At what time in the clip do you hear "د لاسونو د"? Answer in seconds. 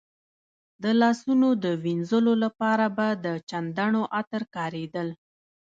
0.83-1.65